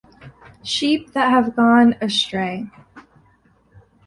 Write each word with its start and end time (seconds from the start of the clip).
Sheep 0.63 1.13
that 1.13 1.29
have 1.29 1.55
gone 1.55 1.95
astray. 2.01 2.71